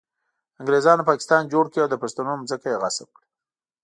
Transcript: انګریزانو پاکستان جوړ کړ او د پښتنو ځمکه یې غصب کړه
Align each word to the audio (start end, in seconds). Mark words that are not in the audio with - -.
انګریزانو 0.61 1.07
پاکستان 1.09 1.41
جوړ 1.53 1.65
کړ 1.71 1.79
او 1.83 1.91
د 1.91 1.95
پښتنو 2.03 2.33
ځمکه 2.49 2.67
یې 2.71 2.79
غصب 2.81 3.09
کړه 3.15 3.27